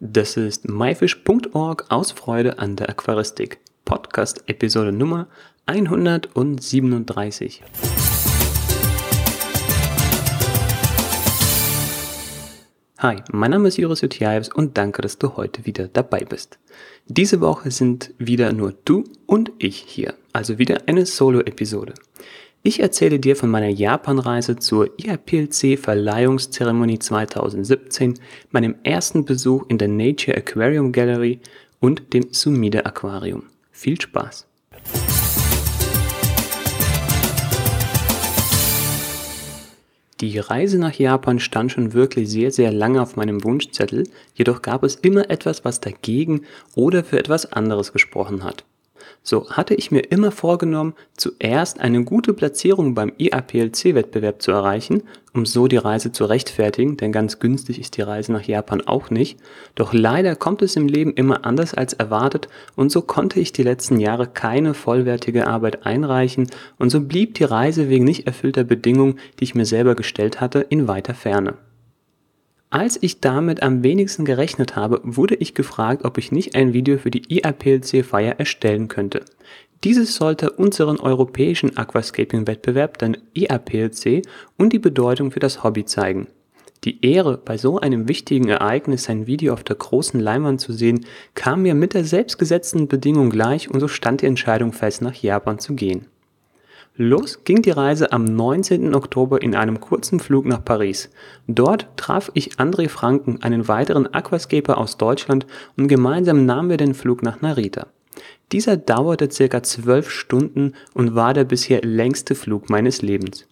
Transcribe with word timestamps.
Das 0.00 0.36
ist 0.36 0.68
myfish.org 0.68 1.86
aus 1.88 2.12
Freude 2.12 2.60
an 2.60 2.76
der 2.76 2.88
Aquaristik. 2.88 3.58
Podcast 3.84 4.44
Episode 4.46 4.92
Nummer 4.92 5.26
137. 5.66 7.64
Hi, 12.98 13.16
mein 13.32 13.50
Name 13.50 13.66
ist 13.66 13.76
Joris 13.76 14.02
Jutjaevs 14.02 14.50
und 14.54 14.78
danke, 14.78 15.02
dass 15.02 15.18
du 15.18 15.36
heute 15.36 15.66
wieder 15.66 15.88
dabei 15.88 16.24
bist. 16.24 16.60
Diese 17.06 17.40
Woche 17.40 17.72
sind 17.72 18.14
wieder 18.18 18.52
nur 18.52 18.74
du 18.84 19.02
und 19.26 19.50
ich 19.58 19.78
hier, 19.78 20.14
also 20.32 20.58
wieder 20.58 20.82
eine 20.86 21.06
Solo-Episode. 21.06 21.94
Ich 22.64 22.80
erzähle 22.80 23.20
dir 23.20 23.36
von 23.36 23.50
meiner 23.50 23.68
Japanreise 23.68 24.56
zur 24.56 24.90
IAPLC 24.98 25.78
Verleihungszeremonie 25.78 26.98
2017, 26.98 28.14
meinem 28.50 28.74
ersten 28.82 29.24
Besuch 29.24 29.66
in 29.68 29.78
der 29.78 29.86
Nature 29.86 30.36
Aquarium 30.36 30.90
Gallery 30.90 31.38
und 31.78 32.12
dem 32.12 32.32
Sumida 32.32 32.80
Aquarium. 32.80 33.44
Viel 33.70 34.00
Spaß! 34.00 34.48
Die 40.20 40.36
Reise 40.40 40.78
nach 40.80 40.94
Japan 40.94 41.38
stand 41.38 41.70
schon 41.70 41.92
wirklich 41.92 42.28
sehr, 42.28 42.50
sehr 42.50 42.72
lange 42.72 43.00
auf 43.00 43.14
meinem 43.14 43.44
Wunschzettel, 43.44 44.02
jedoch 44.34 44.62
gab 44.62 44.82
es 44.82 44.96
immer 44.96 45.30
etwas, 45.30 45.64
was 45.64 45.78
dagegen 45.78 46.42
oder 46.74 47.04
für 47.04 47.20
etwas 47.20 47.52
anderes 47.52 47.92
gesprochen 47.92 48.42
hat. 48.42 48.64
So 49.22 49.50
hatte 49.50 49.74
ich 49.74 49.90
mir 49.90 50.00
immer 50.00 50.30
vorgenommen, 50.30 50.94
zuerst 51.16 51.80
eine 51.80 52.04
gute 52.04 52.34
Platzierung 52.34 52.94
beim 52.94 53.12
IAPLC-Wettbewerb 53.18 54.40
zu 54.40 54.52
erreichen, 54.52 55.02
um 55.34 55.46
so 55.46 55.68
die 55.68 55.76
Reise 55.76 56.12
zu 56.12 56.24
rechtfertigen, 56.24 56.96
denn 56.96 57.12
ganz 57.12 57.38
günstig 57.38 57.78
ist 57.78 57.96
die 57.96 58.02
Reise 58.02 58.32
nach 58.32 58.42
Japan 58.42 58.80
auch 58.80 59.10
nicht. 59.10 59.38
Doch 59.74 59.92
leider 59.92 60.36
kommt 60.36 60.62
es 60.62 60.76
im 60.76 60.88
Leben 60.88 61.12
immer 61.12 61.44
anders 61.44 61.74
als 61.74 61.92
erwartet 61.92 62.48
und 62.76 62.90
so 62.90 63.02
konnte 63.02 63.40
ich 63.40 63.52
die 63.52 63.62
letzten 63.62 64.00
Jahre 64.00 64.26
keine 64.26 64.74
vollwertige 64.74 65.46
Arbeit 65.46 65.86
einreichen 65.86 66.48
und 66.78 66.90
so 66.90 67.00
blieb 67.00 67.34
die 67.34 67.44
Reise 67.44 67.88
wegen 67.88 68.04
nicht 68.04 68.26
erfüllter 68.26 68.64
Bedingungen, 68.64 69.18
die 69.38 69.44
ich 69.44 69.54
mir 69.54 69.66
selber 69.66 69.94
gestellt 69.94 70.40
hatte, 70.40 70.60
in 70.60 70.88
weiter 70.88 71.14
Ferne. 71.14 71.54
Als 72.70 72.98
ich 73.00 73.20
damit 73.20 73.62
am 73.62 73.82
wenigsten 73.82 74.26
gerechnet 74.26 74.76
habe, 74.76 75.00
wurde 75.02 75.34
ich 75.34 75.54
gefragt, 75.54 76.04
ob 76.04 76.18
ich 76.18 76.32
nicht 76.32 76.54
ein 76.54 76.74
Video 76.74 76.98
für 76.98 77.10
die 77.10 77.22
IAPLC-Feier 77.26 78.38
erstellen 78.38 78.88
könnte. 78.88 79.24
Dieses 79.84 80.16
sollte 80.16 80.50
unseren 80.50 81.00
europäischen 81.00 81.78
Aquascaping-Wettbewerb, 81.78 82.98
den 82.98 83.16
IAPLC, 83.32 84.22
und 84.58 84.74
die 84.74 84.78
Bedeutung 84.78 85.30
für 85.30 85.40
das 85.40 85.64
Hobby 85.64 85.86
zeigen. 85.86 86.26
Die 86.84 87.04
Ehre, 87.04 87.38
bei 87.38 87.56
so 87.56 87.78
einem 87.78 88.06
wichtigen 88.06 88.48
Ereignis 88.48 89.08
ein 89.08 89.26
Video 89.26 89.54
auf 89.54 89.64
der 89.64 89.76
großen 89.76 90.20
Leinwand 90.20 90.60
zu 90.60 90.72
sehen, 90.74 91.06
kam 91.34 91.62
mir 91.62 91.74
mit 91.74 91.94
der 91.94 92.04
selbstgesetzten 92.04 92.86
Bedingung 92.86 93.30
gleich 93.30 93.70
und 93.70 93.80
so 93.80 93.88
stand 93.88 94.20
die 94.20 94.26
Entscheidung 94.26 94.72
fest, 94.74 95.00
nach 95.00 95.14
Japan 95.14 95.58
zu 95.58 95.74
gehen. 95.74 96.06
Los 97.00 97.44
ging 97.44 97.62
die 97.62 97.70
Reise 97.70 98.10
am 98.10 98.24
19. 98.24 98.92
Oktober 98.92 99.40
in 99.40 99.54
einem 99.54 99.78
kurzen 99.78 100.18
Flug 100.18 100.46
nach 100.46 100.64
Paris. 100.64 101.10
Dort 101.46 101.86
traf 101.96 102.28
ich 102.34 102.56
André 102.56 102.88
Franken, 102.88 103.40
einen 103.40 103.68
weiteren 103.68 104.12
Aquascaper 104.12 104.76
aus 104.78 104.96
Deutschland, 104.96 105.46
und 105.76 105.86
gemeinsam 105.86 106.44
nahmen 106.44 106.70
wir 106.70 106.76
den 106.76 106.94
Flug 106.94 107.22
nach 107.22 107.40
Narita. 107.40 107.86
Dieser 108.50 108.76
dauerte 108.76 109.30
circa 109.30 109.62
zwölf 109.62 110.10
Stunden 110.10 110.72
und 110.92 111.14
war 111.14 111.34
der 111.34 111.44
bisher 111.44 111.82
längste 111.82 112.34
Flug 112.34 112.68
meines 112.68 113.00
Lebens. 113.00 113.46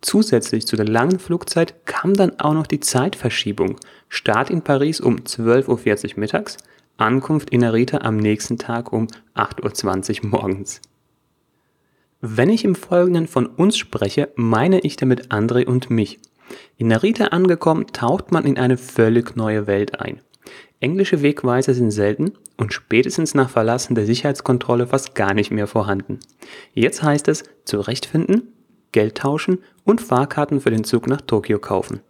Zusätzlich 0.00 0.64
zu 0.68 0.76
der 0.76 0.86
langen 0.86 1.18
Flugzeit 1.18 1.86
kam 1.86 2.14
dann 2.14 2.38
auch 2.38 2.54
noch 2.54 2.68
die 2.68 2.78
Zeitverschiebung. 2.78 3.74
Start 4.08 4.50
in 4.50 4.62
Paris 4.62 5.00
um 5.00 5.16
12.40 5.16 6.12
Uhr 6.12 6.20
mittags, 6.20 6.58
Ankunft 6.96 7.50
in 7.50 7.62
Narita 7.62 7.98
am 8.02 8.18
nächsten 8.18 8.56
Tag 8.56 8.92
um 8.92 9.08
8.20 9.34 10.22
Uhr 10.22 10.28
morgens. 10.28 10.80
Wenn 12.26 12.48
ich 12.48 12.64
im 12.64 12.74
Folgenden 12.74 13.26
von 13.26 13.44
uns 13.44 13.76
spreche, 13.76 14.30
meine 14.34 14.80
ich 14.80 14.96
damit 14.96 15.30
André 15.30 15.66
und 15.66 15.90
mich. 15.90 16.20
In 16.78 16.88
Narita 16.88 17.26
angekommen, 17.26 17.88
taucht 17.92 18.32
man 18.32 18.46
in 18.46 18.56
eine 18.56 18.78
völlig 18.78 19.36
neue 19.36 19.66
Welt 19.66 20.00
ein. 20.00 20.22
Englische 20.80 21.20
Wegweiser 21.20 21.74
sind 21.74 21.90
selten 21.90 22.32
und 22.56 22.72
spätestens 22.72 23.34
nach 23.34 23.50
Verlassen 23.50 23.94
der 23.94 24.06
Sicherheitskontrolle 24.06 24.86
fast 24.86 25.14
gar 25.14 25.34
nicht 25.34 25.50
mehr 25.50 25.66
vorhanden. 25.66 26.18
Jetzt 26.72 27.02
heißt 27.02 27.28
es 27.28 27.44
zurechtfinden, 27.66 28.54
Geld 28.92 29.16
tauschen 29.16 29.58
und 29.84 30.00
Fahrkarten 30.00 30.62
für 30.62 30.70
den 30.70 30.84
Zug 30.84 31.06
nach 31.06 31.20
Tokio 31.20 31.58
kaufen. 31.58 32.00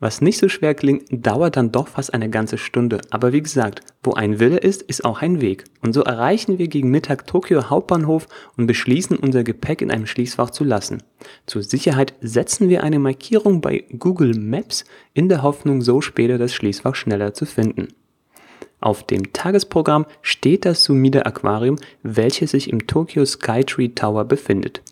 Was 0.00 0.20
nicht 0.20 0.38
so 0.38 0.48
schwer 0.48 0.74
klingt, 0.74 1.06
dauert 1.10 1.56
dann 1.56 1.72
doch 1.72 1.88
fast 1.88 2.14
eine 2.14 2.30
ganze 2.30 2.56
Stunde. 2.56 3.00
Aber 3.10 3.32
wie 3.32 3.42
gesagt, 3.42 3.80
wo 4.02 4.12
ein 4.12 4.38
Wille 4.38 4.58
ist, 4.58 4.82
ist 4.82 5.04
auch 5.04 5.22
ein 5.22 5.40
Weg. 5.40 5.64
Und 5.82 5.92
so 5.92 6.02
erreichen 6.02 6.58
wir 6.58 6.68
gegen 6.68 6.90
Mittag 6.90 7.26
Tokio 7.26 7.68
Hauptbahnhof 7.68 8.28
und 8.56 8.68
beschließen, 8.68 9.16
unser 9.16 9.42
Gepäck 9.42 9.82
in 9.82 9.90
einem 9.90 10.06
Schließfach 10.06 10.50
zu 10.50 10.62
lassen. 10.62 11.02
Zur 11.46 11.64
Sicherheit 11.64 12.14
setzen 12.20 12.68
wir 12.68 12.84
eine 12.84 13.00
Markierung 13.00 13.60
bei 13.60 13.84
Google 13.98 14.38
Maps 14.38 14.84
in 15.14 15.28
der 15.28 15.42
Hoffnung, 15.42 15.82
so 15.82 16.00
später 16.00 16.38
das 16.38 16.54
Schließfach 16.54 16.94
schneller 16.94 17.34
zu 17.34 17.44
finden. 17.44 17.88
Auf 18.80 19.02
dem 19.02 19.32
Tagesprogramm 19.32 20.06
steht 20.22 20.64
das 20.64 20.84
Sumida 20.84 21.22
Aquarium, 21.22 21.78
welches 22.04 22.52
sich 22.52 22.70
im 22.70 22.86
Tokyo 22.86 23.24
Skytree 23.24 23.88
Tower 23.88 24.24
befindet. 24.24 24.82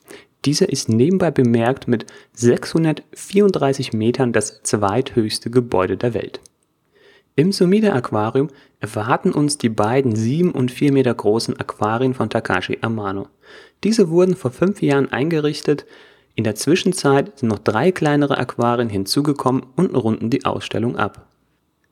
Dieser 0.46 0.68
ist 0.68 0.88
nebenbei 0.88 1.32
bemerkt 1.32 1.88
mit 1.88 2.06
634 2.34 3.92
Metern 3.92 4.32
das 4.32 4.62
zweithöchste 4.62 5.50
Gebäude 5.50 5.96
der 5.96 6.14
Welt. 6.14 6.40
Im 7.34 7.50
Sumida 7.50 7.92
Aquarium 7.92 8.48
erwarten 8.78 9.32
uns 9.32 9.58
die 9.58 9.68
beiden 9.68 10.14
7 10.14 10.52
und 10.52 10.70
4 10.70 10.92
Meter 10.92 11.12
großen 11.12 11.58
Aquarien 11.58 12.14
von 12.14 12.30
Takashi 12.30 12.78
Amano. 12.80 13.26
Diese 13.82 14.08
wurden 14.08 14.36
vor 14.36 14.52
fünf 14.52 14.80
Jahren 14.82 15.10
eingerichtet. 15.10 15.84
In 16.36 16.44
der 16.44 16.54
Zwischenzeit 16.54 17.40
sind 17.40 17.48
noch 17.48 17.58
drei 17.58 17.90
kleinere 17.90 18.38
Aquarien 18.38 18.88
hinzugekommen 18.88 19.66
und 19.74 19.96
runden 19.96 20.30
die 20.30 20.44
Ausstellung 20.44 20.96
ab. 20.96 21.26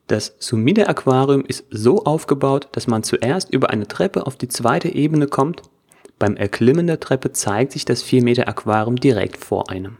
Das 0.06 0.36
Sumida 0.38 0.84
Aquarium 0.84 1.44
ist 1.44 1.64
so 1.70 2.04
aufgebaut, 2.04 2.68
dass 2.72 2.86
man 2.86 3.02
zuerst 3.02 3.52
über 3.52 3.70
eine 3.70 3.88
Treppe 3.88 4.26
auf 4.26 4.36
die 4.36 4.48
zweite 4.48 4.94
Ebene 4.94 5.26
kommt 5.26 5.62
beim 6.18 6.36
Erklimmen 6.36 6.86
der 6.86 7.00
Treppe 7.00 7.32
zeigt 7.32 7.72
sich 7.72 7.84
das 7.84 8.02
4 8.02 8.22
Meter 8.22 8.48
Aquarium 8.48 8.96
direkt 8.96 9.44
vor 9.44 9.70
einem. 9.70 9.98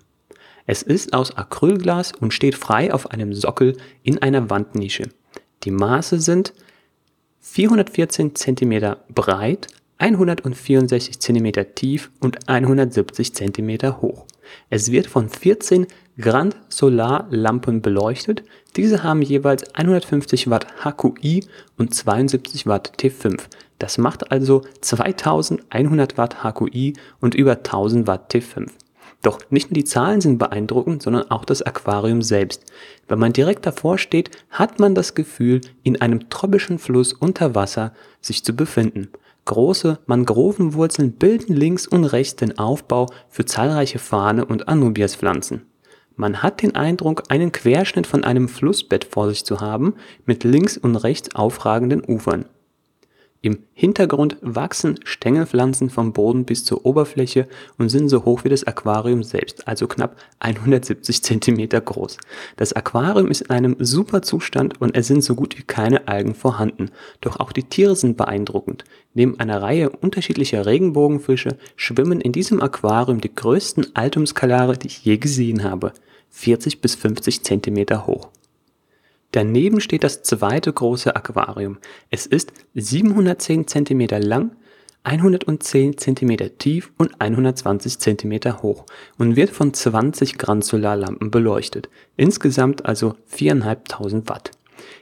Es 0.67 0.83
ist 0.83 1.13
aus 1.13 1.37
Acrylglas 1.37 2.13
und 2.13 2.33
steht 2.33 2.55
frei 2.55 2.93
auf 2.93 3.11
einem 3.11 3.35
Sockel 3.35 3.77
in 4.03 4.23
einer 4.23 4.49
Wandnische. 4.49 5.09
Die 5.65 5.71
Maße 5.71 6.21
sind 6.21 6.55
414 7.41 8.35
cm 8.35 8.97
breit, 9.15 9.67
164 9.99 11.21
cm 11.21 11.53
tief 11.75 12.11
und 12.21 12.49
170 12.49 13.35
cm 13.35 14.01
hoch. 14.01 14.27
Es 14.71 14.91
wird 14.91 15.07
von 15.07 15.29
14 15.29 15.87
Grand 16.19 16.57
Solar 16.69 17.27
Lampen 17.31 17.83
beleuchtet. 17.83 18.45
Diese 18.77 19.03
haben 19.03 19.23
jeweils 19.23 19.75
150 19.75 20.49
Watt 20.49 20.67
HQI 20.83 21.45
und 21.77 21.95
72 21.95 22.67
Watt 22.67 22.93
T5. 22.99 23.41
Das 23.85 23.99
macht 23.99 24.33
also 24.33 24.63
2100 24.81 26.17
Watt 26.17 26.37
HQI 26.43 26.95
und 27.21 27.35
über 27.35 27.57
1000 27.57 28.07
Watt 28.07 28.33
T5. 28.33 28.71
Doch 29.21 29.41
nicht 29.51 29.69
nur 29.69 29.75
die 29.75 29.85
Zahlen 29.85 30.23
sind 30.23 30.39
beeindruckend, 30.39 31.03
sondern 31.03 31.31
auch 31.31 31.45
das 31.45 31.61
Aquarium 31.61 32.23
selbst. 32.23 32.65
Wenn 33.09 33.19
man 33.19 33.35
direkt 33.35 33.67
davor 33.67 33.99
steht, 33.99 34.31
hat 34.49 34.81
man 34.81 34.95
das 34.95 35.15
Gefühl, 35.15 35.61
in 35.83 36.01
einem 36.01 36.31
tropischen 36.31 36.79
Fluss 36.79 37.13
unter 37.13 37.55
Wasser 37.55 37.93
sich 38.23 38.43
zu 38.43 38.57
befinden. 38.57 39.11
Große 39.45 39.99
Mangrovenwurzeln 40.07 41.13
bilden 41.13 41.55
links 41.55 41.87
und 41.87 42.05
rechts 42.05 42.37
den 42.37 42.59
Aufbau 42.59 43.09
für 43.29 43.45
zahlreiche 43.45 43.99
Fahne 43.99 44.47
und 44.47 44.67
Anubiaspflanzen. 44.67 45.67
Man 46.17 46.43
hat 46.43 46.63
den 46.63 46.75
Eindruck, 46.75 47.25
einen 47.29 47.53
Querschnitt 47.53 48.07
von 48.07 48.25
einem 48.25 48.49
Flussbett 48.49 49.05
vor 49.05 49.29
sich 49.29 49.45
zu 49.45 49.61
haben, 49.61 49.93
mit 50.25 50.43
links 50.43 50.79
und 50.79 50.97
rechts 50.97 51.35
aufragenden 51.35 52.03
Ufern. 52.03 52.47
Im 53.45 53.59
Hintergrund 53.75 54.39
wachsen 54.41 55.01
Stängelpflanzen 55.05 55.91
vom 55.91 56.15
Boden 56.15 56.47
bis 56.47 56.65
zur 56.65 56.87
Oberfläche 56.87 57.47
und 57.77 57.91
sind 57.91 58.09
so 58.09 58.25
hoch 58.25 58.43
wie 58.43 58.49
das 58.49 58.65
Aquarium 58.65 59.23
selbst, 59.23 59.69
also 59.69 59.87
knapp 59.87 60.17
170 60.39 61.23
cm 61.23 61.69
groß. 61.69 62.17
Das 62.57 62.73
Aquarium 62.73 63.31
ist 63.31 63.43
in 63.43 63.51
einem 63.51 63.77
super 63.81 64.23
Zustand 64.23 64.81
und 64.81 64.97
es 64.97 65.09
sind 65.09 65.23
so 65.23 65.35
gut 65.35 65.59
wie 65.59 65.63
keine 65.63 66.09
Algen 66.09 66.35
vorhanden. 66.35 66.91
Doch 67.21 67.39
auch 67.39 67.53
die 67.53 67.65
Tiere 67.65 67.97
sind 67.97 68.17
beeindruckend. 68.17 68.85
Neben 69.13 69.39
einer 69.39 69.61
Reihe 69.61 69.91
unterschiedlicher 69.91 70.65
Regenbogenfische 70.65 71.59
schwimmen 71.77 72.23
in 72.23 72.33
diesem 72.33 72.63
Aquarium 72.63 73.21
die 73.21 73.35
größten 73.35 73.95
Altumskalare, 73.95 74.79
die 74.79 74.87
ich 74.87 75.05
je 75.05 75.19
gesehen 75.19 75.65
habe. 75.65 75.93
40 76.31 76.81
bis 76.81 76.95
50 76.95 77.45
cm 77.45 78.07
hoch. 78.07 78.31
Daneben 79.35 79.81
steht 79.81 80.05
das 80.05 80.23
zweite 80.23 80.73
große 80.73 81.17
Aquarium. 81.17 81.79
Es 82.09 82.25
ist 82.25 82.53
710 82.75 83.67
cm 83.67 84.07
lang, 84.23 84.53
110 85.03 85.99
cm 85.99 86.57
tief 86.57 86.93
und 86.99 87.21
120 87.21 87.99
cm 87.99 88.63
hoch 88.63 88.87
und 89.19 89.35
wird 89.35 89.51
von 89.51 89.75
20 89.75 90.39
Grand 90.39 90.65
Solarlampen 90.65 91.33
beleuchtet. 91.33 91.89
Insgesamt 92.17 92.87
also 92.87 93.17
4.500 93.37 94.29
Watt. 94.29 94.53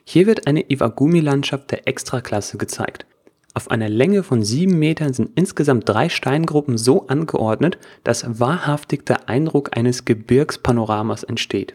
Hier 0.05 0.27
wird 0.27 0.47
eine 0.47 0.63
Iwagumi-Landschaft 0.63 1.71
der 1.71 1.87
Extraklasse 1.87 2.57
gezeigt. 2.57 3.05
Auf 3.53 3.71
einer 3.71 3.91
Länge 3.91 4.23
von 4.23 4.43
sieben 4.43 4.79
Metern 4.79 5.13
sind 5.13 5.33
insgesamt 5.35 5.87
drei 5.87 6.09
Steingruppen 6.09 6.79
so 6.79 7.07
angeordnet, 7.07 7.77
dass 8.03 8.41
wahrhaftig 8.41 9.05
der 9.05 9.29
Eindruck 9.29 9.77
eines 9.77 10.07
Gebirgspanoramas 10.07 11.23
entsteht. 11.23 11.75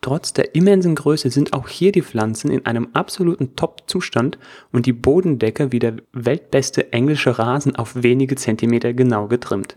Trotz 0.00 0.32
der 0.32 0.54
immensen 0.54 0.94
Größe 0.94 1.30
sind 1.30 1.52
auch 1.52 1.68
hier 1.68 1.92
die 1.92 2.02
Pflanzen 2.02 2.50
in 2.50 2.66
einem 2.66 2.88
absoluten 2.92 3.56
Top-Zustand 3.56 4.38
und 4.72 4.86
die 4.86 4.92
Bodendecke 4.92 5.72
wie 5.72 5.78
der 5.78 5.96
weltbeste 6.12 6.92
englische 6.92 7.38
Rasen 7.38 7.74
auf 7.76 8.02
wenige 8.02 8.36
Zentimeter 8.36 8.92
genau 8.92 9.28
getrimmt. 9.28 9.76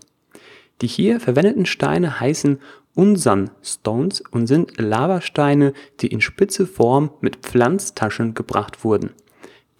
Die 0.80 0.86
hier 0.86 1.18
verwendeten 1.18 1.66
Steine 1.66 2.20
heißen 2.20 2.58
Unsan 2.94 3.50
Stones 3.62 4.22
und 4.30 4.46
sind 4.46 4.78
Lavasteine, 4.78 5.72
die 6.00 6.08
in 6.08 6.20
spitze 6.20 6.66
Form 6.66 7.10
mit 7.20 7.36
Pflanztaschen 7.36 8.34
gebracht 8.34 8.84
wurden. 8.84 9.10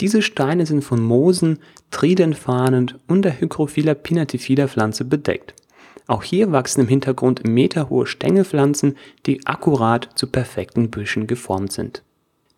Diese 0.01 0.23
Steine 0.23 0.67
sind 0.67 0.85
von 0.85 1.03
Moosen, 1.03 1.59
Tridenfahnen 1.91 2.95
und 3.09 3.23
der 3.23 3.41
Hygrophila 3.41 3.95
pinnatifida 3.95 4.69
Pflanze 4.69 5.05
bedeckt. 5.05 5.55
Auch 6.09 6.23
hier 6.23 6.51
wachsen 6.53 6.81
im 6.81 6.89
Hintergrund 6.89 7.47
meterhohe 7.47 8.07
Stängelpflanzen, 8.07 8.97
die 9.27 9.47
akkurat 9.47 10.09
zu 10.15 10.27
perfekten 10.27 10.91
Büschen 10.91 11.27
geformt 11.27 11.71
sind. 11.71 12.03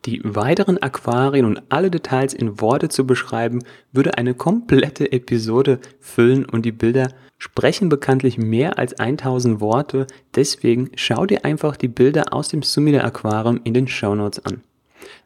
Die 0.07 0.23
weiteren 0.25 0.81
Aquarien 0.81 1.45
und 1.45 1.61
alle 1.69 1.91
Details 1.91 2.33
in 2.33 2.61
Worte 2.61 2.89
zu 2.89 3.07
beschreiben, 3.07 3.59
würde 3.93 4.17
eine 4.17 4.35
komplette 4.35 5.13
Episode 5.13 5.81
füllen 5.99 6.47
und 6.47 6.65
die 6.65 6.73
Bilder 6.73 7.13
sprechen 7.39 7.89
bekanntlich 7.89 8.39
mehr 8.39 8.79
als 8.79 8.99
1000 8.99 9.61
Worte, 9.61 10.07
deswegen 10.37 10.91
schau 10.95 11.27
dir 11.27 11.45
einfach 11.45 11.77
die 11.77 11.89
Bilder 11.89 12.33
aus 12.33 12.49
dem 12.49 12.63
Sumida 12.63 13.01
Aquarium 13.01 13.61
in 13.65 13.75
den 13.75 13.89
Shownotes 13.89 14.45
an. 14.47 14.63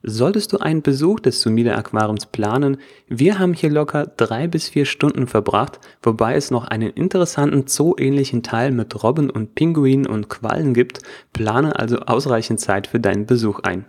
Solltest 0.02 0.52
du 0.52 0.58
einen 0.58 0.82
Besuch 0.82 1.20
des 1.20 1.40
Sumida 1.40 1.76
Aquariums 1.76 2.26
planen, 2.26 2.78
wir 3.08 3.38
haben 3.38 3.54
hier 3.54 3.70
locker 3.70 4.06
drei 4.06 4.48
bis 4.48 4.68
vier 4.68 4.84
Stunden 4.84 5.26
verbracht, 5.26 5.78
wobei 6.02 6.34
es 6.34 6.50
noch 6.50 6.66
einen 6.66 6.90
interessanten 6.90 7.66
Zoo-ähnlichen 7.66 8.42
Teil 8.42 8.70
mit 8.70 9.02
Robben 9.02 9.30
und 9.30 9.54
Pinguinen 9.54 10.06
und 10.06 10.28
Quallen 10.28 10.74
gibt, 10.74 11.00
plane 11.32 11.78
also 11.78 11.98
ausreichend 12.00 12.60
Zeit 12.60 12.86
für 12.86 13.00
deinen 13.00 13.26
Besuch 13.26 13.60
ein. 13.60 13.84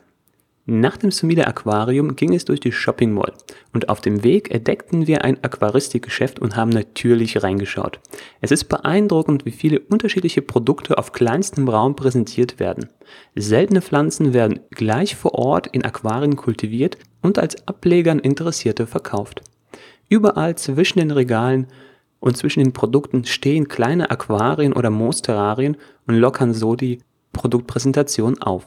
Nach 0.67 0.97
dem 0.97 1.11
Sumida 1.11 1.43
Aquarium 1.43 2.15
ging 2.15 2.33
es 2.33 2.43
durch 2.43 2.59
die 2.59 2.71
Shopping 2.71 3.11
Mall 3.11 3.33
und 3.71 3.87
auf 3.87 4.01
dem 4.01 4.23
Weg 4.23 4.49
entdeckten 4.49 5.05
wir 5.05 5.23
ein 5.23 5.37
Aquaristikgeschäft 5.43 6.39
und 6.39 6.55
haben 6.55 6.71
natürlich 6.71 7.43
reingeschaut. 7.43 7.99
Es 8.41 8.49
ist 8.49 8.63
beeindruckend, 8.63 9.45
wie 9.45 9.51
viele 9.51 9.79
unterschiedliche 9.79 10.41
Produkte 10.41 10.97
auf 10.97 11.11
kleinstem 11.11 11.69
Raum 11.69 11.95
präsentiert 11.95 12.59
werden. 12.59 12.89
Seltene 13.35 13.83
Pflanzen 13.83 14.33
werden 14.33 14.59
gleich 14.71 15.15
vor 15.15 15.35
Ort 15.35 15.67
in 15.67 15.85
Aquarien 15.85 16.35
kultiviert 16.35 16.97
und 17.21 17.37
als 17.37 17.67
Ablegern 17.67 18.17
Interessierte 18.17 18.87
verkauft. 18.87 19.43
Überall 20.09 20.55
zwischen 20.55 20.97
den 20.97 21.11
Regalen 21.11 21.67
und 22.19 22.37
zwischen 22.37 22.63
den 22.63 22.73
Produkten 22.73 23.25
stehen 23.25 23.67
kleine 23.67 24.09
Aquarien 24.09 24.73
oder 24.73 24.89
Moosterrarien 24.89 25.77
und 26.07 26.15
lockern 26.15 26.55
so 26.55 26.75
die 26.75 27.03
Produktpräsentation 27.33 28.41
auf. 28.41 28.65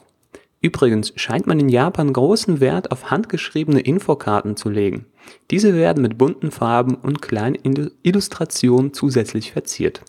Übrigens 0.61 1.13
scheint 1.15 1.47
man 1.47 1.59
in 1.59 1.69
Japan 1.69 2.11
großen 2.11 2.59
Wert 2.59 2.91
auf 2.91 3.11
handgeschriebene 3.11 3.79
Infokarten 3.79 4.57
zu 4.57 4.69
legen. 4.69 5.05
Diese 5.51 5.73
werden 5.73 6.01
mit 6.01 6.17
bunten 6.17 6.51
Farben 6.51 6.95
und 6.95 7.21
kleinen 7.21 7.57
Illustrationen 8.03 8.93
zusätzlich 8.93 9.53
verziert. 9.53 10.01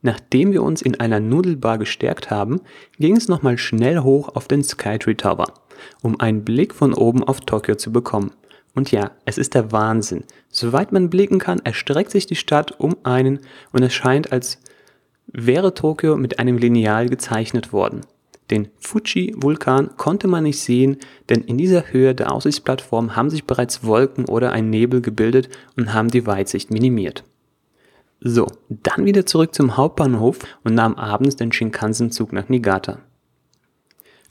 Nachdem 0.00 0.52
wir 0.52 0.62
uns 0.62 0.82
in 0.82 1.00
einer 1.00 1.20
Nudelbar 1.20 1.78
gestärkt 1.78 2.30
haben, 2.30 2.60
ging 2.98 3.16
es 3.16 3.28
nochmal 3.28 3.58
schnell 3.58 4.00
hoch 4.00 4.34
auf 4.34 4.48
den 4.48 4.62
Skytree 4.62 5.14
Tower, 5.14 5.46
um 6.02 6.20
einen 6.20 6.44
Blick 6.44 6.74
von 6.74 6.94
oben 6.94 7.24
auf 7.24 7.40
Tokio 7.40 7.74
zu 7.74 7.92
bekommen. 7.92 8.32
Und 8.74 8.90
ja, 8.90 9.12
es 9.24 9.38
ist 9.38 9.54
der 9.54 9.72
Wahnsinn. 9.72 10.24
Soweit 10.48 10.92
man 10.92 11.08
blicken 11.08 11.38
kann, 11.38 11.60
erstreckt 11.60 12.10
sich 12.10 12.26
die 12.26 12.36
Stadt 12.36 12.78
um 12.78 12.96
einen 13.02 13.40
und 13.72 13.82
es 13.82 13.94
scheint, 13.94 14.32
als 14.32 14.58
wäre 15.26 15.74
Tokio 15.74 16.16
mit 16.16 16.38
einem 16.38 16.58
Lineal 16.58 17.08
gezeichnet 17.08 17.72
worden. 17.72 18.02
Den 18.50 18.68
Fuji-Vulkan 18.78 19.96
konnte 19.96 20.28
man 20.28 20.44
nicht 20.44 20.60
sehen, 20.60 20.98
denn 21.30 21.40
in 21.42 21.56
dieser 21.56 21.92
Höhe 21.92 22.14
der 22.14 22.32
Aussichtsplattform 22.32 23.16
haben 23.16 23.30
sich 23.30 23.44
bereits 23.44 23.84
Wolken 23.84 24.26
oder 24.26 24.52
ein 24.52 24.68
Nebel 24.68 25.00
gebildet 25.00 25.48
und 25.76 25.94
haben 25.94 26.08
die 26.10 26.26
Weitsicht 26.26 26.70
minimiert. 26.70 27.24
So, 28.20 28.46
dann 28.68 29.04
wieder 29.06 29.26
zurück 29.26 29.54
zum 29.54 29.76
Hauptbahnhof 29.76 30.38
und 30.62 30.74
nahm 30.74 30.94
abends 30.94 31.36
den 31.36 31.52
Shinkansen-Zug 31.52 32.32
nach 32.32 32.48
Niigata. 32.48 33.00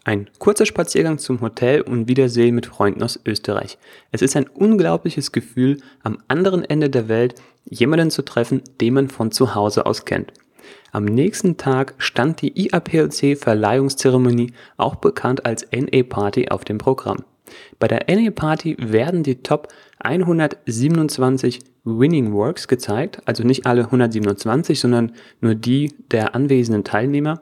Ein 0.06 0.30
kurzer 0.38 0.66
Spaziergang 0.66 1.18
zum 1.18 1.39
Hotel 1.42 1.81
und 1.81 2.09
Wiedersehen 2.09 2.56
mit 2.56 2.66
Freunden 2.66 3.04
aus 3.04 3.19
Österreich. 3.25 3.77
Es 4.12 4.21
ist 4.21 4.36
ein 4.36 4.48
unglaubliches 4.48 5.31
Gefühl, 5.31 5.77
am 6.01 6.18
anderen 6.27 6.66
Ende 6.66 6.89
der 6.89 7.07
Welt 7.07 7.36
jemanden 7.63 8.12
zu 8.12 8.24
treffen, 8.24 8.62
den 8.81 8.95
man 8.95 9.09
von 9.09 9.31
zu 9.31 9.56
Hause 9.56 9.86
aus 9.86 10.04
kennt. 10.04 10.33
Am 10.94 11.06
nächsten 11.06 11.57
Tag 11.57 11.95
stand 11.98 12.44
die 12.44 12.56
IAPLC-Verleihungszeremonie, 12.56 14.54
auch 14.78 14.94
bekannt 14.94 15.44
als 15.44 15.66
NA 15.72 16.04
Party, 16.04 16.50
auf 16.50 16.66
dem 16.66 16.78
Programm. 16.78 17.24
Bei 17.80 17.88
der 17.88 18.06
NA 18.16 18.30
Party 18.30 18.78
werden 18.80 19.24
die 19.24 19.42
Top 19.42 19.69
127 19.98 21.62
Winning 21.84 22.31
Works 22.31 22.68
gezeigt, 22.68 23.24
also 23.25 23.44
nicht 23.44 23.66
alle 23.66 23.86
127, 23.86 24.80
sondern 24.80 25.13
nur 25.42 25.56
die 25.56 25.95
der 26.12 26.36
anwesenden 26.36 26.84
Teilnehmer. 26.84 27.42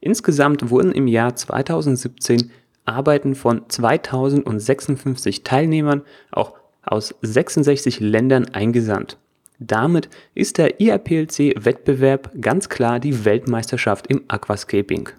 Insgesamt 0.00 0.68
wurden 0.68 0.92
im 0.92 1.06
Jahr 1.06 1.34
2017 1.34 2.50
Arbeiten 2.84 3.34
von 3.34 3.62
2056 3.66 5.42
Teilnehmern 5.42 6.02
auch 6.32 6.52
aus 6.82 7.14
66 7.22 8.00
Ländern 8.00 8.44
eingesandt. 8.50 9.16
Damit 9.60 10.08
ist 10.34 10.56
der 10.56 10.80
IAPLC-Wettbewerb 10.80 12.30
ganz 12.40 12.70
klar 12.70 12.98
die 12.98 13.26
Weltmeisterschaft 13.26 14.06
im 14.06 14.22
Aquascaping. 14.26 15.10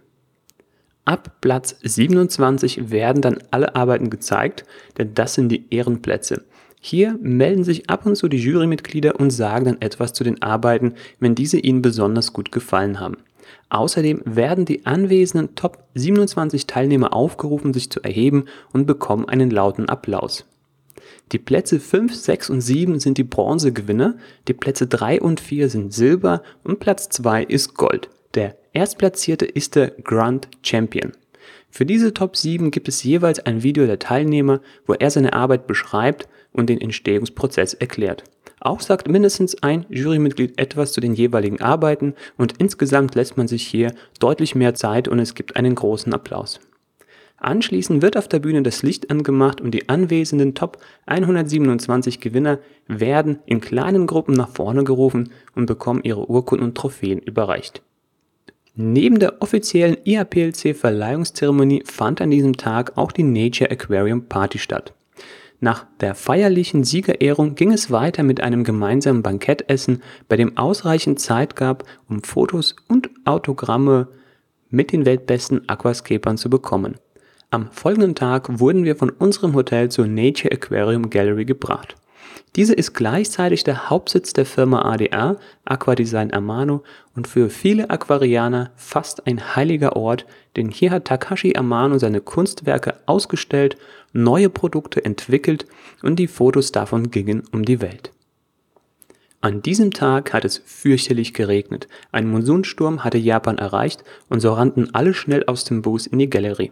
Ab 1.05 1.37
Platz 1.41 1.75
27 1.83 2.89
werden 2.89 3.21
dann 3.21 3.37
alle 3.51 3.75
Arbeiten 3.75 4.09
gezeigt, 4.09 4.65
denn 4.97 5.13
das 5.13 5.35
sind 5.35 5.49
die 5.49 5.65
Ehrenplätze. 5.69 6.43
Hier 6.79 7.17
melden 7.21 7.63
sich 7.63 7.89
ab 7.91 8.07
und 8.07 8.15
zu 8.15 8.27
die 8.27 8.37
Jurymitglieder 8.41 9.19
und 9.19 9.29
sagen 9.29 9.65
dann 9.65 9.81
etwas 9.81 10.13
zu 10.13 10.23
den 10.23 10.41
Arbeiten, 10.41 10.95
wenn 11.19 11.35
diese 11.35 11.59
ihnen 11.59 11.83
besonders 11.83 12.33
gut 12.33 12.51
gefallen 12.51 12.99
haben. 12.99 13.17
Außerdem 13.69 14.21
werden 14.25 14.65
die 14.65 14.87
anwesenden 14.87 15.55
Top 15.55 15.83
27 15.93 16.65
Teilnehmer 16.65 17.13
aufgerufen, 17.13 17.73
sich 17.73 17.91
zu 17.91 18.01
erheben 18.01 18.45
und 18.73 18.87
bekommen 18.87 19.29
einen 19.29 19.51
lauten 19.51 19.87
Applaus. 19.87 20.45
Die 21.31 21.39
Plätze 21.39 21.79
5, 21.79 22.13
6 22.13 22.49
und 22.49 22.61
7 22.61 22.99
sind 22.99 23.17
die 23.17 23.23
Bronzegewinner, 23.23 24.17
die 24.47 24.53
Plätze 24.53 24.87
3 24.87 25.21
und 25.21 25.39
4 25.39 25.69
sind 25.69 25.93
Silber 25.93 26.43
und 26.63 26.79
Platz 26.79 27.09
2 27.09 27.43
ist 27.43 27.75
Gold. 27.75 28.09
Der 28.35 28.57
Erstplatzierte 28.73 29.45
ist 29.45 29.75
der 29.75 29.91
Grand 29.91 30.47
Champion. 30.61 31.11
Für 31.69 31.85
diese 31.85 32.13
Top 32.13 32.35
7 32.35 32.71
gibt 32.71 32.87
es 32.87 33.03
jeweils 33.03 33.39
ein 33.39 33.63
Video 33.63 33.85
der 33.85 33.99
Teilnehmer, 33.99 34.61
wo 34.85 34.93
er 34.93 35.09
seine 35.09 35.33
Arbeit 35.33 35.67
beschreibt 35.67 36.27
und 36.51 36.69
den 36.69 36.81
Entstehungsprozess 36.81 37.73
erklärt. 37.73 38.23
Auch 38.59 38.79
sagt 38.79 39.07
mindestens 39.07 39.63
ein 39.63 39.85
Jurymitglied 39.89 40.59
etwas 40.59 40.91
zu 40.91 41.01
den 41.01 41.13
jeweiligen 41.13 41.61
Arbeiten 41.61 42.13
und 42.37 42.55
insgesamt 42.59 43.15
lässt 43.15 43.35
man 43.35 43.47
sich 43.47 43.65
hier 43.65 43.93
deutlich 44.19 44.53
mehr 44.53 44.75
Zeit 44.75 45.07
und 45.07 45.17
es 45.17 45.33
gibt 45.33 45.55
einen 45.55 45.73
großen 45.73 46.13
Applaus. 46.13 46.59
Anschließend 47.41 48.03
wird 48.03 48.17
auf 48.17 48.27
der 48.27 48.37
Bühne 48.37 48.61
das 48.61 48.83
Licht 48.83 49.09
angemacht 49.09 49.61
und 49.61 49.71
die 49.71 49.89
anwesenden 49.89 50.53
Top 50.53 50.77
127 51.07 52.19
Gewinner 52.19 52.59
werden 52.87 53.39
in 53.47 53.61
kleinen 53.61 54.05
Gruppen 54.05 54.35
nach 54.35 54.49
vorne 54.49 54.83
gerufen 54.83 55.31
und 55.55 55.65
bekommen 55.65 56.01
ihre 56.03 56.29
Urkunden 56.29 56.67
und 56.67 56.75
Trophäen 56.75 57.17
überreicht. 57.17 57.81
Neben 58.75 59.17
der 59.17 59.41
offiziellen 59.41 59.97
IAPLC-Verleihungszeremonie 60.03 61.81
fand 61.83 62.21
an 62.21 62.29
diesem 62.29 62.57
Tag 62.57 62.95
auch 62.95 63.11
die 63.11 63.23
Nature 63.23 63.71
Aquarium 63.71 64.27
Party 64.27 64.59
statt. 64.59 64.93
Nach 65.59 65.87
der 65.99 66.13
feierlichen 66.13 66.83
Siegerehrung 66.83 67.55
ging 67.55 67.73
es 67.73 67.89
weiter 67.89 68.21
mit 68.21 68.41
einem 68.41 68.63
gemeinsamen 68.63 69.23
Bankettessen, 69.23 70.03
bei 70.29 70.37
dem 70.37 70.57
ausreichend 70.57 71.19
Zeit 71.19 71.55
gab, 71.55 71.85
um 72.07 72.21
Fotos 72.21 72.75
und 72.87 73.09
Autogramme 73.25 74.09
mit 74.69 74.91
den 74.91 75.05
weltbesten 75.05 75.67
Aquascapern 75.67 76.37
zu 76.37 76.49
bekommen. 76.49 76.97
Am 77.53 77.69
folgenden 77.69 78.15
Tag 78.15 78.61
wurden 78.61 78.85
wir 78.85 78.95
von 78.95 79.09
unserem 79.09 79.53
Hotel 79.55 79.89
zur 79.89 80.07
Nature 80.07 80.53
Aquarium 80.53 81.09
Gallery 81.09 81.43
gebracht. 81.43 81.97
Diese 82.55 82.73
ist 82.73 82.93
gleichzeitig 82.93 83.65
der 83.65 83.89
Hauptsitz 83.89 84.31
der 84.31 84.45
Firma 84.45 84.83
ADR, 84.83 85.35
Aquadesign 85.65 86.33
Amano, 86.33 86.81
und 87.13 87.27
für 87.27 87.49
viele 87.49 87.89
Aquarianer 87.89 88.71
fast 88.77 89.27
ein 89.27 89.53
heiliger 89.53 89.97
Ort, 89.97 90.25
denn 90.55 90.69
hier 90.69 90.91
hat 90.91 91.03
Takashi 91.03 91.57
Amano 91.57 91.99
seine 91.99 92.21
Kunstwerke 92.21 92.93
ausgestellt, 93.05 93.75
neue 94.13 94.49
Produkte 94.49 95.03
entwickelt 95.03 95.65
und 96.03 96.19
die 96.19 96.27
Fotos 96.27 96.71
davon 96.71 97.11
gingen 97.11 97.43
um 97.51 97.65
die 97.65 97.81
Welt. 97.81 98.13
An 99.41 99.61
diesem 99.61 99.91
Tag 99.91 100.31
hat 100.31 100.45
es 100.45 100.61
fürchterlich 100.63 101.33
geregnet. 101.33 101.89
Ein 102.13 102.29
Monsunsturm 102.29 103.03
hatte 103.03 103.17
Japan 103.17 103.57
erreicht 103.57 104.05
und 104.29 104.39
so 104.39 104.53
rannten 104.53 104.95
alle 104.95 105.13
schnell 105.13 105.43
aus 105.47 105.65
dem 105.65 105.81
Bus 105.81 106.07
in 106.07 106.19
die 106.19 106.29
Galerie. 106.29 106.71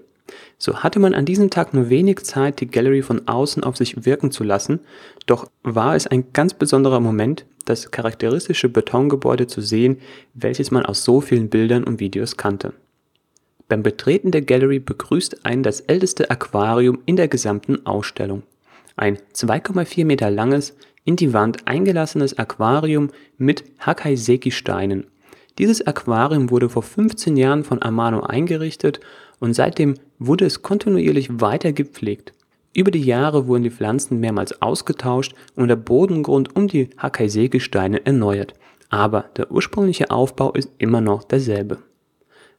So 0.57 0.83
hatte 0.83 0.99
man 0.99 1.13
an 1.13 1.25
diesem 1.25 1.49
Tag 1.49 1.73
nur 1.73 1.89
wenig 1.89 2.23
Zeit, 2.23 2.59
die 2.59 2.67
Gallery 2.67 3.01
von 3.01 3.27
außen 3.27 3.63
auf 3.63 3.77
sich 3.77 4.05
wirken 4.05 4.31
zu 4.31 4.43
lassen, 4.43 4.79
doch 5.25 5.49
war 5.63 5.95
es 5.95 6.07
ein 6.07 6.33
ganz 6.33 6.53
besonderer 6.53 6.99
Moment, 6.99 7.45
das 7.65 7.91
charakteristische 7.91 8.69
Betongebäude 8.69 9.47
zu 9.47 9.61
sehen, 9.61 9.97
welches 10.33 10.71
man 10.71 10.85
aus 10.85 11.03
so 11.03 11.21
vielen 11.21 11.49
Bildern 11.49 11.83
und 11.83 11.99
Videos 11.99 12.35
kannte. 12.37 12.73
Beim 13.67 13.83
Betreten 13.83 14.31
der 14.31 14.41
Gallery 14.41 14.79
begrüßt 14.79 15.45
einen 15.45 15.63
das 15.63 15.81
älteste 15.81 16.31
Aquarium 16.31 16.99
in 17.05 17.15
der 17.15 17.27
gesamten 17.27 17.85
Ausstellung. 17.85 18.43
Ein 18.95 19.17
2,4 19.33 20.05
Meter 20.05 20.31
langes, 20.31 20.75
in 21.05 21.15
die 21.15 21.33
Wand 21.33 21.67
eingelassenes 21.67 22.37
Aquarium 22.37 23.09
mit 23.37 23.63
Hakaiseki-Steinen. 23.79 25.07
Dieses 25.57 25.85
Aquarium 25.85 26.49
wurde 26.51 26.69
vor 26.69 26.83
15 26.83 27.35
Jahren 27.37 27.63
von 27.63 27.81
Amano 27.81 28.21
eingerichtet 28.21 28.99
und 29.39 29.53
seitdem 29.53 29.95
wurde 30.17 30.45
es 30.45 30.61
kontinuierlich 30.61 31.41
weiter 31.41 31.71
gepflegt. 31.71 32.33
Über 32.73 32.91
die 32.91 33.03
Jahre 33.03 33.47
wurden 33.47 33.63
die 33.63 33.71
Pflanzen 33.71 34.19
mehrmals 34.19 34.61
ausgetauscht 34.61 35.33
und 35.55 35.69
der 35.69 35.75
Bodengrund 35.75 36.55
um 36.55 36.67
die 36.67 36.89
Hakaiseki-Steine 36.97 38.05
erneuert. 38.05 38.53
Aber 38.89 39.25
der 39.37 39.51
ursprüngliche 39.51 40.11
Aufbau 40.11 40.51
ist 40.53 40.71
immer 40.77 41.01
noch 41.01 41.23
derselbe. 41.23 41.79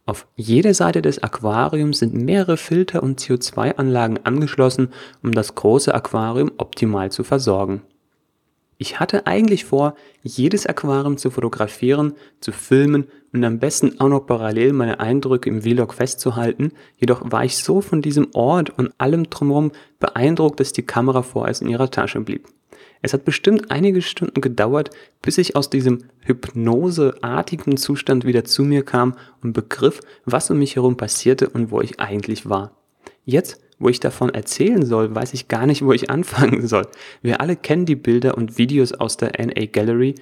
Auf 0.07 0.27
jeder 0.35 0.75
Seite 0.75 1.03
des 1.03 1.23
Aquariums 1.23 2.01
sind 2.01 2.15
mehrere 2.15 2.57
Filter 2.57 3.03
und 3.03 3.21
CO2-Anlagen 3.21 4.19
angeschlossen, 4.25 4.89
um 5.23 5.33
das 5.33 5.55
große 5.55 5.95
Aquarium 5.95 6.51
optimal 6.59 7.13
zu 7.13 7.23
versorgen. 7.23 7.83
Ich 8.83 8.99
hatte 8.99 9.27
eigentlich 9.27 9.67
vor, 9.67 9.95
jedes 10.23 10.67
Aquarium 10.67 11.19
zu 11.19 11.31
fotografieren, 11.31 12.15
zu 12.41 12.51
filmen 12.51 13.09
und 13.31 13.45
am 13.45 13.59
besten 13.59 14.01
auch 14.01 14.09
noch 14.09 14.21
parallel 14.21 14.73
meine 14.73 15.01
Eindrücke 15.01 15.51
im 15.51 15.61
Vlog 15.61 15.93
festzuhalten, 15.93 16.73
jedoch 16.97 17.21
war 17.31 17.45
ich 17.45 17.59
so 17.59 17.83
von 17.83 18.01
diesem 18.01 18.29
Ort 18.33 18.71
und 18.79 18.95
allem 18.97 19.29
drumherum 19.29 19.73
beeindruckt, 19.99 20.61
dass 20.61 20.73
die 20.73 20.81
Kamera 20.81 21.21
vorerst 21.21 21.61
in 21.61 21.69
ihrer 21.69 21.91
Tasche 21.91 22.23
blieb. 22.23 22.49
Es 23.03 23.13
hat 23.13 23.27
bestimmt 23.27 23.71
einige 23.71 24.01
Stunden 24.01 24.41
gedauert, 24.41 24.89
bis 25.21 25.37
ich 25.37 25.57
aus 25.57 25.69
diesem 25.69 26.05
hypnoseartigen 26.21 27.77
Zustand 27.77 28.25
wieder 28.25 28.47
zu 28.47 28.65
mir 28.65 28.83
kam 28.83 29.15
und 29.43 29.53
begriff, 29.53 30.01
was 30.25 30.51
um 30.51 30.59
mich 30.59 30.77
herum 30.77 30.97
passierte 30.97 31.51
und 31.51 31.71
wo 31.71 31.83
ich 31.83 32.01
eigentlich 32.01 32.49
war. 32.49 32.79
Jetzt 33.27 33.61
wo 33.81 33.89
ich 33.89 33.99
davon 33.99 34.31
erzählen 34.31 34.87
soll, 34.87 35.13
weiß 35.13 35.35
ich 35.35 35.49
gar 35.49 35.67
nicht, 35.67 35.85
wo 35.85 35.93
ich 35.93 36.11
anfangen 36.13 36.69
soll. 36.69 36.87
Wir 37.23 37.41
alle 37.41 37.57
kennen 37.57 37.87
die 37.87 37.97
Bilder 37.97 38.37
und 38.37 38.59
Videos 38.59 38.93
aus 38.93 39.17
der 39.17 39.33
NA 39.45 39.67
Gallery. 39.67 40.15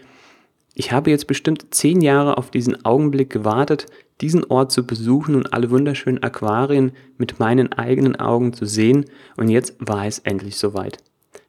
Ich 0.74 0.92
habe 0.92 1.10
jetzt 1.10 1.26
bestimmt 1.26 1.74
zehn 1.74 2.00
Jahre 2.00 2.38
auf 2.38 2.50
diesen 2.50 2.84
Augenblick 2.84 3.30
gewartet, 3.30 3.86
diesen 4.20 4.44
Ort 4.44 4.72
zu 4.72 4.86
besuchen 4.86 5.34
und 5.34 5.52
alle 5.52 5.70
wunderschönen 5.70 6.22
Aquarien 6.22 6.92
mit 7.18 7.40
meinen 7.40 7.72
eigenen 7.72 8.16
Augen 8.16 8.52
zu 8.52 8.64
sehen 8.64 9.04
und 9.36 9.48
jetzt 9.48 9.74
war 9.80 10.06
es 10.06 10.20
endlich 10.20 10.56
soweit. 10.56 10.98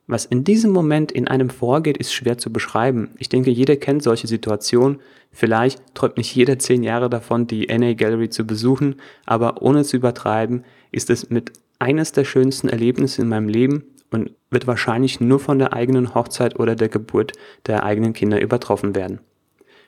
Was 0.07 0.25
in 0.25 0.43
diesem 0.43 0.71
Moment 0.71 1.11
in 1.11 1.27
einem 1.27 1.51
vorgeht, 1.51 1.97
ist 1.97 2.11
schwer 2.11 2.39
zu 2.39 2.51
beschreiben. 2.51 3.11
Ich 3.19 3.29
denke, 3.29 3.51
jeder 3.51 3.75
kennt 3.75 4.01
solche 4.01 4.25
Situationen. 4.25 4.99
Vielleicht 5.31 5.79
träumt 5.93 6.17
nicht 6.17 6.35
jeder 6.35 6.57
zehn 6.57 6.81
Jahre 6.81 7.11
davon, 7.11 7.45
die 7.45 7.67
NA 7.67 7.93
Gallery 7.93 8.31
zu 8.31 8.47
besuchen, 8.47 8.95
aber 9.27 9.61
ohne 9.61 9.83
zu 9.83 9.97
übertreiben, 9.97 10.63
ist 10.91 11.11
es 11.11 11.29
mit 11.29 11.51
eines 11.79 12.12
der 12.12 12.25
schönsten 12.25 12.69
Erlebnisse 12.69 13.21
in 13.21 13.29
meinem 13.29 13.48
Leben 13.48 13.83
und 14.12 14.31
wird 14.51 14.67
wahrscheinlich 14.67 15.19
nur 15.19 15.39
von 15.39 15.59
der 15.59 15.74
eigenen 15.74 16.13
Hochzeit 16.13 16.59
oder 16.59 16.75
der 16.75 16.89
Geburt 16.89 17.33
der 17.65 17.83
eigenen 17.83 18.13
Kinder 18.13 18.41
übertroffen 18.41 18.95
werden. 18.95 19.19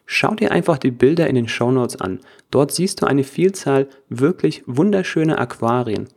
Schau 0.06 0.36
dir 0.36 0.52
einfach 0.52 0.78
die 0.78 0.92
Bilder 0.92 1.28
in 1.28 1.36
den 1.36 1.48
Shownotes 1.48 2.02
an. 2.02 2.20
Dort 2.50 2.72
siehst 2.72 3.02
du 3.02 3.06
eine 3.06 3.24
Vielzahl 3.24 3.88
wirklich 4.10 4.64
wunderschöner 4.66 5.40
Aquarien. 5.40 6.08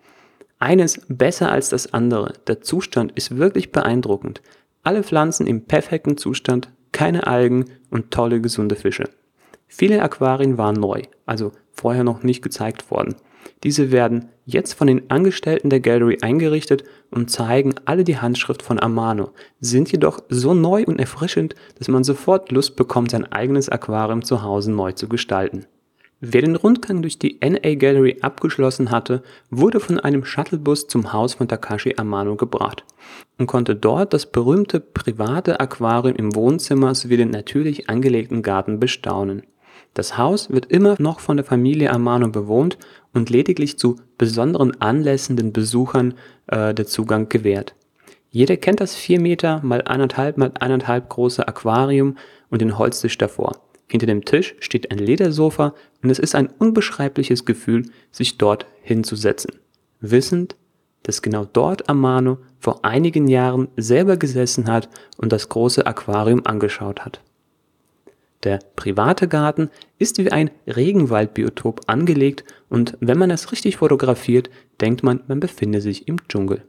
Eines 0.58 1.00
besser 1.08 1.52
als 1.52 1.68
das 1.68 1.92
andere. 1.92 2.32
Der 2.46 2.60
Zustand 2.60 3.12
ist 3.12 3.36
wirklich 3.36 3.70
beeindruckend. 3.70 4.42
Alle 4.82 5.02
Pflanzen 5.02 5.46
im 5.46 5.66
perfekten 5.66 6.16
Zustand, 6.16 6.70
keine 6.92 7.26
Algen 7.26 7.66
und 7.90 8.10
tolle 8.10 8.40
gesunde 8.40 8.76
Fische. 8.76 9.04
Viele 9.66 10.02
Aquarien 10.02 10.58
waren 10.58 10.76
neu, 10.76 11.02
also 11.26 11.52
vorher 11.72 12.04
noch 12.04 12.22
nicht 12.22 12.42
gezeigt 12.42 12.90
worden. 12.90 13.16
Diese 13.62 13.90
werden 13.90 14.28
jetzt 14.46 14.74
von 14.74 14.86
den 14.86 15.10
Angestellten 15.10 15.70
der 15.70 15.80
Gallery 15.80 16.18
eingerichtet 16.20 16.84
und 17.10 17.30
zeigen 17.30 17.74
alle 17.84 18.04
die 18.04 18.18
Handschrift 18.18 18.62
von 18.62 18.80
Amano, 18.80 19.30
sind 19.60 19.90
jedoch 19.90 20.20
so 20.28 20.54
neu 20.54 20.84
und 20.84 20.98
erfrischend, 20.98 21.54
dass 21.78 21.88
man 21.88 22.04
sofort 22.04 22.52
Lust 22.52 22.76
bekommt, 22.76 23.10
sein 23.10 23.30
eigenes 23.30 23.68
Aquarium 23.68 24.22
zu 24.22 24.42
Hause 24.42 24.72
neu 24.72 24.92
zu 24.92 25.08
gestalten. 25.08 25.66
Wer 26.26 26.40
den 26.40 26.56
Rundgang 26.56 27.02
durch 27.02 27.18
die 27.18 27.38
NA 27.42 27.74
Gallery 27.74 28.18
abgeschlossen 28.22 28.90
hatte, 28.90 29.22
wurde 29.50 29.78
von 29.78 30.00
einem 30.00 30.24
Shuttlebus 30.24 30.86
zum 30.86 31.12
Haus 31.12 31.34
von 31.34 31.48
Takashi 31.48 31.96
Amano 31.98 32.36
gebracht 32.36 32.84
und 33.36 33.46
konnte 33.46 33.76
dort 33.76 34.14
das 34.14 34.24
berühmte 34.24 34.80
private 34.80 35.60
Aquarium 35.60 36.16
im 36.16 36.34
Wohnzimmer 36.34 36.94
sowie 36.94 37.18
den 37.18 37.30
natürlich 37.30 37.90
angelegten 37.90 38.42
Garten 38.42 38.80
bestaunen. 38.80 39.42
Das 39.92 40.16
Haus 40.16 40.50
wird 40.50 40.66
immer 40.66 40.96
noch 40.98 41.20
von 41.20 41.36
der 41.36 41.44
Familie 41.44 41.92
Amano 41.92 42.28
bewohnt 42.28 42.78
und 43.14 43.30
lediglich 43.30 43.78
zu 43.78 43.96
besonderen 44.18 44.80
Anlässen 44.80 45.36
den 45.36 45.52
Besuchern 45.52 46.14
äh, 46.48 46.74
der 46.74 46.86
Zugang 46.86 47.28
gewährt. 47.28 47.74
Jeder 48.30 48.56
kennt 48.56 48.80
das 48.80 48.96
4 48.96 49.20
Meter 49.20 49.60
mal 49.62 49.82
1,5 49.82 50.38
mal 50.38 50.50
1,5 50.50 51.00
große 51.08 51.46
Aquarium 51.46 52.16
und 52.50 52.60
den 52.60 52.76
Holztisch 52.76 53.16
davor. 53.16 53.60
Hinter 53.88 54.06
dem 54.06 54.24
Tisch 54.24 54.56
steht 54.60 54.90
ein 54.90 54.98
Ledersofa 54.98 55.74
und 56.02 56.10
es 56.10 56.18
ist 56.18 56.34
ein 56.34 56.48
unbeschreibliches 56.48 57.44
Gefühl, 57.44 57.84
sich 58.10 58.38
dort 58.38 58.66
hinzusetzen. 58.82 59.52
Wissend, 60.00 60.56
dass 61.04 61.22
genau 61.22 61.44
dort 61.44 61.88
Amano 61.88 62.38
vor 62.58 62.84
einigen 62.84 63.28
Jahren 63.28 63.68
selber 63.76 64.16
gesessen 64.16 64.66
hat 64.66 64.88
und 65.16 65.32
das 65.32 65.48
große 65.48 65.86
Aquarium 65.86 66.44
angeschaut 66.44 67.04
hat. 67.04 67.20
Der 68.44 68.58
private 68.76 69.26
Garten 69.26 69.70
ist 69.98 70.18
wie 70.18 70.30
ein 70.30 70.50
Regenwaldbiotop 70.66 71.80
angelegt 71.86 72.44
und 72.68 72.96
wenn 73.00 73.18
man 73.18 73.30
es 73.30 73.50
richtig 73.52 73.78
fotografiert, 73.78 74.50
denkt 74.80 75.02
man, 75.02 75.20
man 75.26 75.40
befinde 75.40 75.80
sich 75.80 76.06
im 76.08 76.28
Dschungel. 76.28 76.62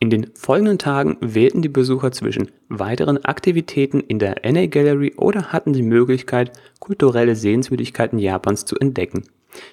In 0.00 0.10
den 0.10 0.30
folgenden 0.34 0.78
Tagen 0.78 1.18
wählten 1.20 1.60
die 1.62 1.68
Besucher 1.68 2.10
zwischen 2.10 2.50
weiteren 2.68 3.22
Aktivitäten 3.24 4.00
in 4.00 4.18
der 4.18 4.36
NA 4.50 4.66
Gallery 4.66 5.12
oder 5.16 5.52
hatten 5.52 5.74
die 5.74 5.82
Möglichkeit, 5.82 6.52
kulturelle 6.78 7.36
Sehenswürdigkeiten 7.36 8.18
Japans 8.18 8.64
zu 8.64 8.76
entdecken. 8.76 9.24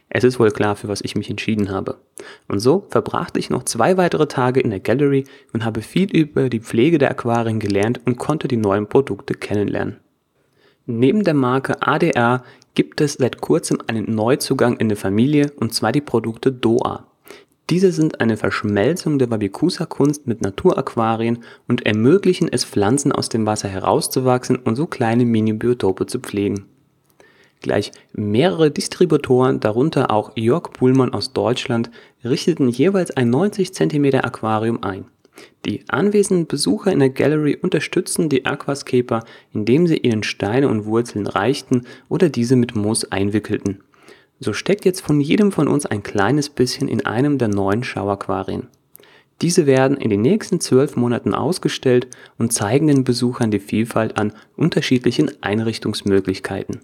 Es 0.10 0.24
ist 0.24 0.40
wohl 0.40 0.52
klar, 0.52 0.76
für 0.76 0.90
was 0.90 1.02
ich 1.02 1.16
mich 1.16 1.30
entschieden 1.30 1.72
habe. 1.72 2.00
Und 2.48 2.60
so 2.60 2.88
verbrachte 2.90 3.40
ich 3.40 3.50
noch 3.50 3.64
zwei 3.64 3.96
weitere 3.96 4.28
Tage 4.28 4.60
in 4.60 4.72
der 4.72 4.80
Gallery 4.80 5.24
und 5.54 5.64
habe 5.64 5.82
viel 5.82 6.12
über 6.12 6.50
die 6.50 6.60
Pflege 6.60 6.98
der 6.98 7.12
Aquarien 7.12 7.60
gelernt 7.60 8.02
und 8.06 8.18
konnte 8.18 8.48
die 8.48 8.58
neuen 8.58 8.88
Produkte 8.88 9.34
kennenlernen. 9.34 9.98
Neben 10.90 11.26
der 11.26 11.34
Marke 11.34 11.82
ADR 11.82 12.44
gibt 12.74 13.02
es 13.02 13.16
seit 13.16 13.42
kurzem 13.42 13.80
einen 13.88 14.16
Neuzugang 14.16 14.78
in 14.78 14.88
der 14.88 14.98
Familie 14.98 15.52
und 15.58 15.74
zwar 15.74 15.92
die 15.92 16.00
Produkte 16.00 16.50
Doa. 16.54 17.06
Diese 17.70 17.92
sind 17.92 18.22
eine 18.22 18.38
Verschmelzung 18.38 19.20
der 19.20 19.30
Wabikusa-Kunst 19.30 20.28
mit 20.28 20.42
Naturaquarien 20.42 21.44
und 21.68 21.86
ermöglichen 21.86 22.48
es 22.50 22.64
Pflanzen 22.64 23.12
aus 23.12 23.28
dem 23.28 23.46
Wasser 23.46 23.68
herauszuwachsen 23.68 24.56
und 24.56 24.78
so 24.78 24.88
kleine 24.88 25.26
Mini-Biotope 25.26 26.06
zu 26.06 26.20
pflegen. 26.20 26.68
Gleich 27.60 27.92
mehrere 28.14 28.72
Distributoren, 28.72 29.60
darunter 29.60 30.10
auch 30.10 30.38
Jörg 30.38 30.72
Puhlmann 30.72 31.14
aus 31.14 31.34
Deutschland, 31.34 31.92
richteten 32.24 32.70
jeweils 32.70 33.12
ein 33.12 33.30
90 33.30 33.74
cm 33.74 34.06
Aquarium 34.24 34.84
ein. 34.84 35.04
Die 35.66 35.84
anwesenden 35.90 36.48
Besucher 36.48 36.92
in 36.92 37.00
der 37.00 37.10
Gallery 37.10 37.58
unterstützten 37.62 38.30
die 38.30 38.46
Aquascaper, 38.46 39.24
indem 39.54 39.88
sie 39.88 39.98
ihnen 39.98 40.24
Steine 40.24 40.70
und 40.70 40.86
Wurzeln 40.86 41.28
reichten 41.28 41.84
oder 42.10 42.30
diese 42.30 42.56
mit 42.56 42.76
Moos 42.76 43.12
einwickelten. 43.12 43.82
So 44.40 44.54
steckt 44.54 44.86
jetzt 44.86 45.02
von 45.02 45.20
jedem 45.20 45.52
von 45.52 45.68
uns 45.68 45.86
ein 45.86 46.04
kleines 46.04 46.50
bisschen 46.50 46.88
in 46.88 47.06
einem 47.06 47.38
der 47.38 47.48
neuen 47.48 47.84
Schauaquarien. 47.84 48.68
Diese 49.42 49.66
werden 49.68 49.98
in 49.98 50.10
den 50.10 50.22
nächsten 50.22 50.60
zwölf 50.60 50.96
Monaten 50.96 51.34
ausgestellt 51.34 52.08
und 52.38 52.54
zeigen 52.54 52.88
den 52.88 53.04
Besuchern 53.04 53.52
die 53.52 53.60
Vielfalt 53.60 54.18
an 54.18 54.34
unterschiedlichen 54.56 55.32
Einrichtungsmöglichkeiten. 55.42 56.82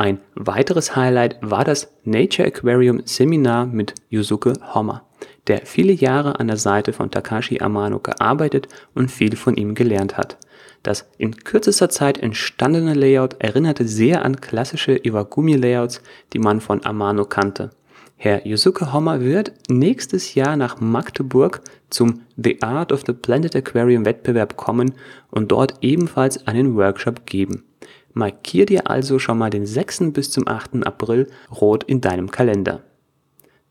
Ein 0.00 0.18
weiteres 0.34 0.96
Highlight 0.96 1.36
war 1.42 1.64
das 1.64 1.92
Nature 2.04 2.48
Aquarium 2.48 3.02
Seminar 3.04 3.66
mit 3.66 3.94
Yusuke 4.08 4.54
Hommer 4.72 5.04
der 5.46 5.66
viele 5.66 5.92
Jahre 5.92 6.38
an 6.38 6.46
der 6.46 6.56
Seite 6.56 6.92
von 6.92 7.10
Takashi 7.10 7.60
Amano 7.60 7.98
gearbeitet 7.98 8.68
und 8.94 9.10
viel 9.10 9.34
von 9.34 9.56
ihm 9.56 9.74
gelernt 9.74 10.16
hat. 10.16 10.38
Das 10.84 11.10
in 11.18 11.34
kürzester 11.34 11.88
Zeit 11.88 12.18
entstandene 12.18 12.94
Layout 12.94 13.34
erinnerte 13.40 13.86
sehr 13.86 14.24
an 14.24 14.40
klassische 14.40 14.96
Iwagumi-Layouts, 14.96 16.02
die 16.32 16.38
man 16.38 16.60
von 16.60 16.84
Amano 16.84 17.24
kannte. 17.24 17.70
Herr 18.16 18.46
Yusuke 18.46 18.92
Hommer 18.92 19.20
wird 19.20 19.52
nächstes 19.68 20.34
Jahr 20.34 20.56
nach 20.56 20.80
Magdeburg 20.80 21.62
zum 21.88 22.20
The 22.36 22.62
Art 22.62 22.92
of 22.92 23.02
the 23.06 23.12
Planet 23.12 23.56
Aquarium 23.56 24.04
Wettbewerb 24.04 24.56
kommen 24.56 24.92
und 25.30 25.50
dort 25.50 25.74
ebenfalls 25.80 26.46
einen 26.46 26.76
Workshop 26.76 27.26
geben. 27.26 27.64
Markier 28.12 28.66
dir 28.66 28.90
also 28.90 29.18
schon 29.18 29.38
mal 29.38 29.50
den 29.50 29.66
6. 29.66 30.12
bis 30.12 30.30
zum 30.30 30.48
8. 30.48 30.86
April 30.86 31.28
rot 31.60 31.84
in 31.84 32.00
deinem 32.00 32.30
Kalender. 32.30 32.82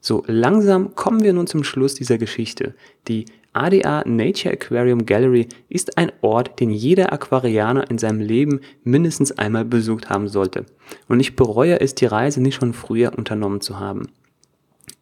So, 0.01 0.23
langsam 0.27 0.95
kommen 0.95 1.23
wir 1.23 1.33
nun 1.33 1.47
zum 1.47 1.63
Schluss 1.63 1.93
dieser 1.93 2.17
Geschichte. 2.17 2.73
Die 3.07 3.25
ADA 3.51 4.03
Nature 4.05 4.53
Aquarium 4.53 5.05
Gallery 5.05 5.47
ist 5.67 5.97
ein 5.97 6.11
Ort, 6.21 6.59
den 6.59 6.69
jeder 6.69 7.11
Aquarianer 7.11 7.89
in 7.89 7.97
seinem 7.97 8.21
Leben 8.21 8.61
mindestens 8.83 9.31
einmal 9.31 9.65
besucht 9.65 10.09
haben 10.09 10.27
sollte. 10.27 10.65
Und 11.07 11.19
ich 11.19 11.35
bereue 11.35 11.81
es, 11.81 11.95
die 11.95 12.05
Reise 12.05 12.41
nicht 12.41 12.55
schon 12.55 12.73
früher 12.73 13.17
unternommen 13.17 13.59
zu 13.59 13.79
haben. 13.79 14.07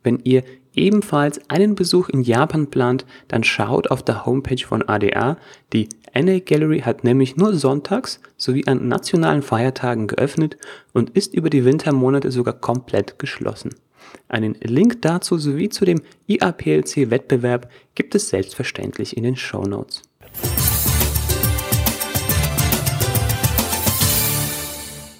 Wenn 0.08 0.22
ihr 0.24 0.44
ebenfalls 0.74 1.42
einen 1.50 1.76
Besuch 1.76 2.08
in 2.08 2.22
Japan 2.22 2.68
plant, 2.68 3.06
dann 3.28 3.44
schaut 3.44 3.92
auf 3.92 4.04
der 4.04 4.26
Homepage 4.26 4.66
von 4.66 4.88
ADA. 4.88 5.36
Die 5.74 5.90
NA 6.16 6.40
Gallery 6.40 6.80
hat 6.80 7.04
nämlich 7.04 7.36
nur 7.36 7.54
sonntags 7.56 8.22
sowie 8.38 8.66
an 8.68 8.88
nationalen 8.88 9.42
Feiertagen 9.42 10.08
geöffnet 10.08 10.56
und 10.94 11.10
ist 11.10 11.34
über 11.34 11.50
die 11.50 11.66
Wintermonate 11.66 12.32
sogar 12.32 12.54
komplett 12.54 13.20
geschlossen. 13.20 13.76
Einen 14.30 14.54
Link 14.62 15.02
dazu 15.02 15.38
sowie 15.38 15.68
zu 15.68 15.84
dem 15.84 16.02
IAPLC-Wettbewerb 16.28 17.70
gibt 17.94 18.16
es 18.16 18.30
selbstverständlich 18.30 19.18
in 19.18 19.24
den 19.24 19.36
Show 19.36 19.64
Notes. 19.64 20.04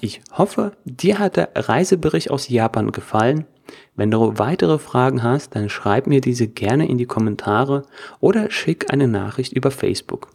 Ich 0.00 0.22
hoffe, 0.32 0.72
dir 0.86 1.18
hat 1.18 1.36
der 1.36 1.50
Reisebericht 1.54 2.30
aus 2.30 2.48
Japan 2.48 2.90
gefallen. 2.90 3.44
Wenn 3.96 4.10
du 4.10 4.38
weitere 4.38 4.78
Fragen 4.78 5.22
hast, 5.22 5.54
dann 5.54 5.68
schreib 5.68 6.06
mir 6.06 6.20
diese 6.20 6.48
gerne 6.48 6.88
in 6.88 6.98
die 6.98 7.06
Kommentare 7.06 7.84
oder 8.20 8.50
schick 8.50 8.92
eine 8.92 9.08
Nachricht 9.08 9.52
über 9.52 9.70
Facebook. 9.70 10.30